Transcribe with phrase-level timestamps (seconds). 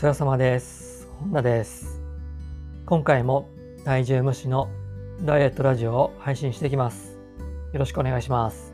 [0.00, 1.06] 世話様です。
[1.20, 2.00] 本田です。
[2.86, 3.50] 今回も
[3.84, 4.70] 体重無視の
[5.26, 7.18] ダイエットラジオを配信していきます。
[7.74, 8.72] よろしくお願いします。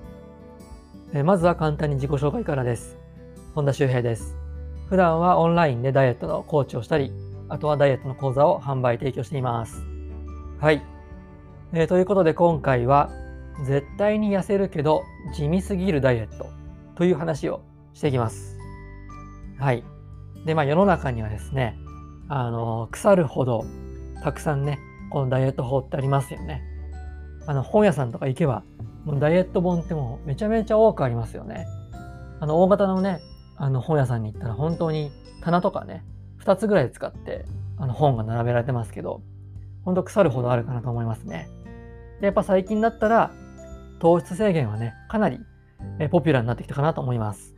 [1.12, 2.96] えまずは簡単に自己紹介からです。
[3.56, 4.36] 本田修平です。
[4.88, 7.10] 普段はオンラインでダイエットのコーチをしたり、
[7.48, 9.82] あとはダイエットの講座を販売提供しています。
[10.60, 10.80] はい。
[11.72, 13.10] えーということで今回は
[13.64, 15.02] 絶対に痩せるけど
[15.34, 16.46] 地味すぎるダイエット
[16.94, 17.62] という話を
[17.94, 18.56] していきます。
[19.58, 19.82] はい。
[20.44, 21.78] で、まあ世の中にはですね、
[22.28, 23.64] あの、腐るほど
[24.22, 24.78] たくさんね、
[25.10, 26.62] このダイエット法ってありますよね。
[27.46, 28.64] あの、本屋さんとか行けば、
[29.04, 31.66] もうダイエット本ってもうめちゃめちゃ多くありますよね。
[32.40, 33.20] あの、大型のね、
[33.56, 35.10] あの本屋さんに行ったら本当に
[35.42, 36.04] 棚とかね、
[36.44, 37.46] 2つぐらい使って
[37.78, 39.22] あの本が並べられてますけど、
[39.84, 41.48] 本当腐るほどあるかなと思いますね。
[42.20, 43.30] で、やっぱ最近だったら、
[44.00, 45.40] 糖質制限はね、かなり
[45.98, 47.54] えポピュラーになってきたかなと思います。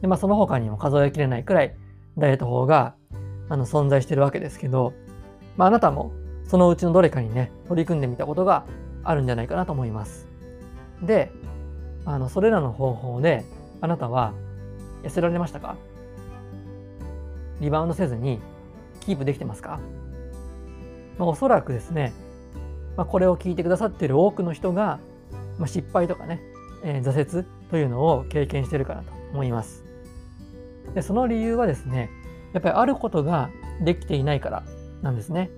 [0.00, 1.76] で、まあその他にも数えきれないくらい
[2.18, 2.94] ダイエット法が
[3.48, 4.92] あの存在してるわけですけど、
[5.56, 6.12] まあなたも
[6.46, 8.64] そのうちのどれかにね、取り組んでみたことが
[9.04, 10.28] あるんじゃないかなと思います。
[11.02, 11.30] で、
[12.04, 13.44] あの、それらの方法で
[13.80, 14.32] あなたは
[15.02, 15.76] 痩せられましたか？
[17.60, 18.40] リバウンドせずに
[19.00, 19.80] キープできてますか、
[21.18, 22.12] まあ、おそらくですね、
[22.96, 24.98] まあ、これを聞いてくださっている多くの人が、
[25.58, 26.40] まあ、失敗とかね、
[26.84, 29.84] えー挫折というのを経験してるかなと思います。
[30.94, 32.10] でその理由はですね
[32.52, 33.50] やっぱりあることが
[33.82, 34.62] できていないから
[35.02, 35.50] なんですね。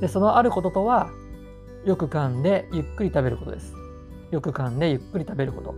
[0.00, 1.10] でそのあることとは
[1.84, 3.74] よく噛んでゆっくり食べることです。
[4.30, 5.74] よく噛んでゆっくり食べること。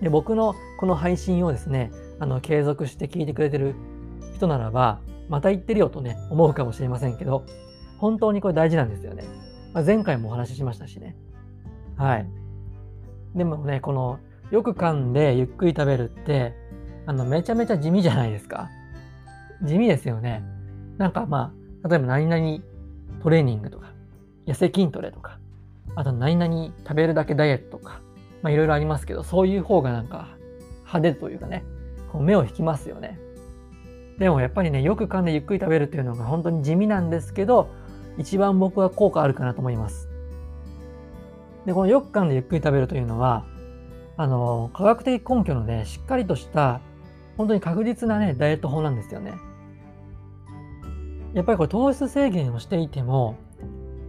[0.00, 1.90] で僕のこの配信をですね
[2.20, 3.74] あの継続して聞いてくれてる
[4.34, 7.44] 人ならばまた言ってるよとね思うかもしれませんけど
[7.98, 9.24] 本当にこれ大事なんですよね。
[9.72, 11.16] まあ、前回もお話ししましたしね。
[11.96, 12.28] はい。
[13.34, 14.18] でもねこの
[14.50, 16.54] よく噛んでゆっくり食べるって
[17.08, 18.68] あのめちゃめちゃ地味じゃないですか。
[19.62, 20.44] 地味ですよね。
[20.98, 22.62] なんかまあ例えば何々
[23.22, 23.94] トレーニングとか
[24.46, 25.38] 痩せ筋トレとか
[25.94, 28.02] あと何々食べるだけダイエットとか
[28.42, 30.28] まあいろいろありますけどそういう方がなんか
[30.80, 31.64] 派手というかね
[32.12, 33.18] こう目を引きますよね。
[34.18, 37.70] でもやっぱりねよく噛んでゆっくり食べるっていうのが本当に地味なんですけど
[38.18, 40.10] 一番僕は効果あるかなと思います。
[41.64, 43.46] でこのよく噛んでゆっくり食べるというのは
[44.18, 46.82] あの科学的根拠のねしっかりとした
[47.38, 49.32] 本当に確実なねダイエット法なんですよね。
[51.34, 53.36] やっぱりこれ糖質制限をしていても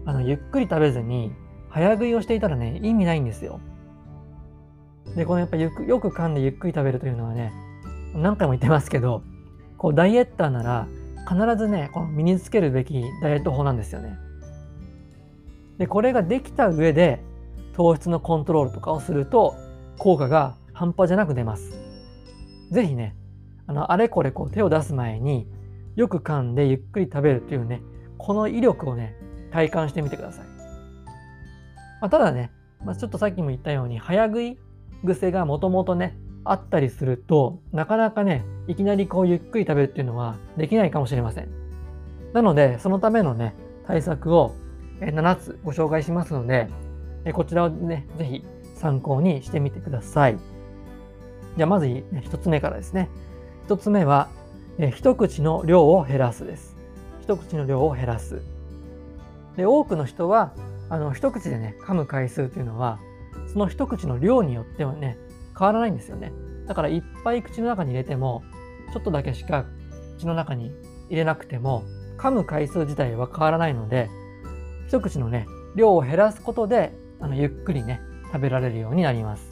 [0.05, 1.31] あのゆっくり食べずに
[1.69, 3.61] 早食いをしていたらね意味ないんですよ。
[5.15, 7.53] でこのやっぱゆくよく噛んでゆっくり食べるというのはね
[8.13, 9.21] 何回も言ってますけど
[9.77, 10.87] こうダイエッターなら
[11.27, 14.17] 必ずねこの身につけるべきダイエット法なんですよね。
[15.77, 17.23] でこれができた上で
[17.73, 19.55] 糖質のコントロールとかをすると
[19.97, 21.71] 効果が半端じゃなく出ます。
[22.71, 23.15] ぜひね、
[23.69, 25.47] あの、あれこれこう手を出す前に
[25.95, 27.83] よく噛んでゆっくり食べるっていうね、
[28.17, 29.15] この威力をね、
[29.51, 30.45] 体感してみてください。
[32.01, 32.51] まあ、ただね、
[32.83, 34.57] まあ、ちょっとさっきも言ったように早食い
[35.05, 41.49] 癖がもともとね、あったりするとなかなかね、いきなりこうゆっくり食べるっていうのはできないかもしれません。
[42.33, 43.53] なので、そのためのね、
[43.85, 44.55] 対策を
[44.99, 46.69] 7つご紹介しますので、
[47.33, 48.43] こちらをね、ぜひ
[48.73, 50.39] 参考にしてみてください。
[51.55, 53.09] じゃあまず1つ目からですね。
[53.69, 54.29] 1つ目は、
[54.79, 56.75] え一口の量を減らすです。
[57.21, 58.41] 一口の量を減らす。
[59.57, 60.53] で、多くの人は、
[60.89, 62.97] あの、一口でね、噛む回数というのは、
[63.53, 65.19] その一口の量によってはね、
[65.55, 66.33] 変わらないんですよね。
[66.67, 68.41] だからいっぱい口の中に入れても、
[68.91, 69.65] ちょっとだけしか
[70.17, 70.71] 口の中に
[71.07, 71.83] 入れなくても、
[72.17, 74.09] 噛む回数自体は変わらないので、
[74.87, 78.01] 一口のね、量を減らすことで、あのゆっくりね、
[78.33, 79.47] 食べられるようになります。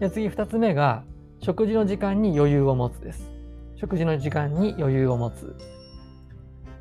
[0.00, 1.04] で次、二つ目が、
[1.42, 3.28] 食事の時間に余裕を持つです。
[3.74, 5.56] 食事の時間に余裕を持つ。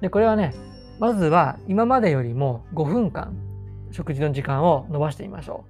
[0.02, 0.54] で、これはね、
[1.00, 3.36] まずは今までよりも5分間、
[3.90, 5.66] 食事の時間を伸ばしてみましょ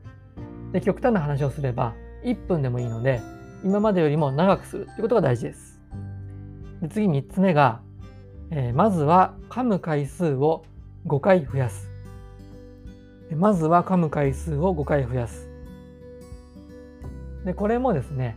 [0.69, 0.73] う。
[0.73, 1.93] で、極端な話をすれば、
[2.25, 3.21] 1分でもいいので、
[3.63, 5.79] 今までよりも長くするということが大事です。
[6.81, 7.79] で次、3つ目が、
[8.49, 10.65] えーまずは噛む回数を
[11.07, 11.89] 5回増やす。
[13.33, 15.49] まずは噛む回数を5回増やす。
[17.45, 18.35] で、これもですね、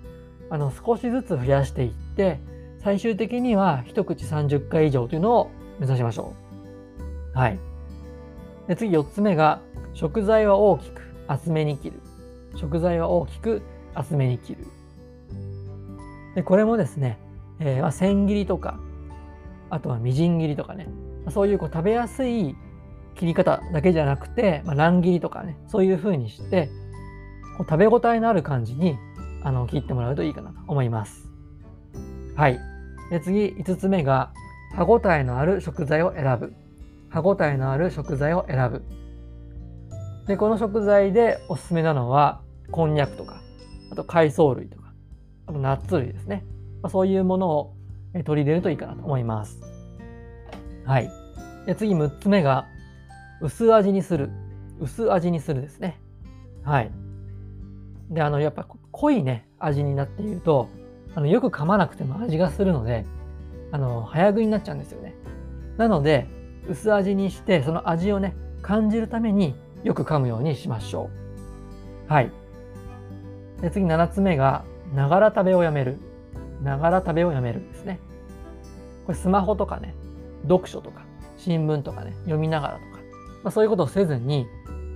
[0.50, 2.38] あの少しずつ増やしていって、
[2.78, 6.34] 最終的には一口30回以上というのを目指しましょ
[7.34, 7.38] う。
[7.38, 7.58] はい。
[8.68, 9.60] で、次4つ目が、
[9.94, 12.00] 食材は大きく厚めに切る。
[12.56, 13.62] 食材は大きく
[13.94, 14.66] 厚めに切る。
[16.34, 17.18] で、これもですね、
[17.60, 18.78] えーまあ、千切りとか、
[19.70, 20.88] あとはみじん切りとかね、
[21.30, 22.56] そういうこう食べやすい
[23.14, 26.68] 切り方だけじゃなくて、まあ、乱切りとかね、そういう風にして、
[27.56, 28.96] こう食べ応えのある感じに
[29.44, 31.28] あの切ってもらうといいかなと思います。
[32.34, 32.58] はい。
[33.10, 34.32] で次、5つ目が、
[34.74, 36.54] 歯ごたえのある食材を選ぶ。
[37.10, 38.82] 歯ごたえのある食材を選ぶ。
[40.26, 43.40] で、この食材でおすすめなのは、こんにゃくとか、
[43.92, 44.92] あと海藻類とか、
[45.46, 46.44] あとナッツ類ですね。
[46.82, 47.76] まあ、そういうものを
[48.24, 49.60] 取り入れるといいかなと思います。
[50.86, 51.10] はい。
[51.66, 52.66] で次、6つ目が、
[53.42, 54.30] 薄味にする。
[54.80, 56.00] 薄味にするですね。
[56.62, 56.90] はい。
[58.10, 60.68] で、あの、やっぱ濃いね、味になっていると、
[61.16, 63.04] あのよく噛まなくても味がするので、
[63.72, 65.14] あの、早食いになっちゃうんですよね。
[65.76, 66.28] なので、
[66.68, 71.10] 薄味にして、その味をね、感じるためによく噛むようにしましょ
[72.08, 72.12] う。
[72.12, 72.30] はい。
[73.60, 74.64] で次、7つ目が、
[74.94, 75.98] ながら食べをやめる。
[76.62, 77.98] ながら食べをやめるんですね。
[79.06, 79.92] これスマホとかね、
[80.42, 81.04] 読書とか、
[81.36, 82.84] 新聞とかね、読みながらとか、
[83.42, 84.46] まあ、そういうことをせずに、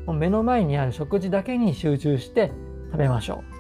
[0.06, 2.52] もう目の前にある食事だけに集中して
[2.92, 3.57] 食べましょう。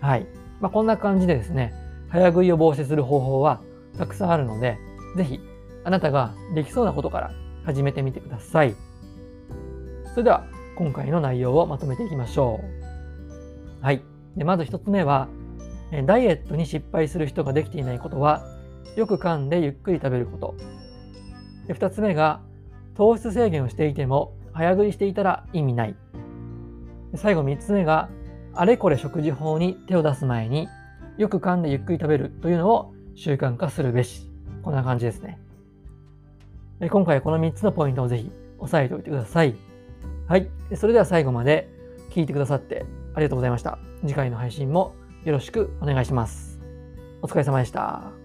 [0.00, 0.26] はい。
[0.60, 1.72] まあ、こんな感じでですね、
[2.08, 3.60] 早食いを防止する方法は
[3.96, 4.78] たくさんあるので、
[5.16, 5.40] ぜひ
[5.84, 7.32] あなたができそうなことから
[7.64, 8.74] 始めてみてください。
[10.10, 10.44] それでは
[10.76, 12.60] 今回の内容をまとめていきましょ
[13.80, 13.84] う。
[13.84, 14.02] はい。
[14.36, 15.28] でまず一つ目は、
[16.06, 18.44] ダイエットに失敗する人ができていないことは、
[18.96, 20.54] よく噛んでゆっくり食べること。
[21.66, 22.40] で二つ目が、
[22.96, 25.96] 糖質制限をしていても早食いしていたら意味ない。
[27.14, 28.08] 最後三つ目が、
[28.60, 30.68] あれこれ食事法に手を出す前に
[31.16, 34.30] よく噛んでゆっくり食べるというのを習慣化するべし。
[34.62, 35.40] こんな感じですね。
[36.90, 39.54] 今回この3つのポイントをぜひ押さえておいてください。
[40.28, 40.46] はい。
[40.76, 41.70] それでは最後まで
[42.10, 42.84] 聞いてくださって
[43.14, 43.78] ありがとうございました。
[44.02, 46.60] 次回の配信もよろしくお願いします。
[47.22, 48.19] お疲れ様でした。